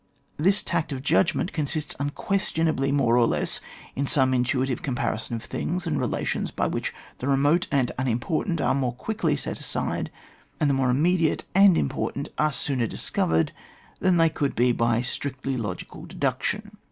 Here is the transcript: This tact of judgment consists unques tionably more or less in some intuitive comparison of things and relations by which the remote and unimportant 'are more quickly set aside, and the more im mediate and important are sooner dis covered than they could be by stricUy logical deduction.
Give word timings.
This 0.37 0.63
tact 0.63 0.91
of 0.91 1.03
judgment 1.03 1.53
consists 1.53 1.93
unques 1.99 2.49
tionably 2.53 2.91
more 2.91 3.17
or 3.19 3.27
less 3.27 3.61
in 3.95 4.07
some 4.07 4.33
intuitive 4.33 4.81
comparison 4.81 5.35
of 5.35 5.43
things 5.43 5.85
and 5.85 5.99
relations 5.99 6.49
by 6.49 6.65
which 6.65 6.91
the 7.19 7.27
remote 7.27 7.67
and 7.71 7.91
unimportant 7.99 8.59
'are 8.61 8.73
more 8.73 8.93
quickly 8.93 9.35
set 9.35 9.59
aside, 9.59 10.09
and 10.59 10.71
the 10.71 10.73
more 10.73 10.89
im 10.89 11.03
mediate 11.03 11.45
and 11.53 11.77
important 11.77 12.29
are 12.39 12.51
sooner 12.51 12.87
dis 12.87 13.11
covered 13.11 13.51
than 13.99 14.17
they 14.17 14.27
could 14.29 14.55
be 14.55 14.71
by 14.71 15.01
stricUy 15.01 15.55
logical 15.55 16.07
deduction. 16.07 16.77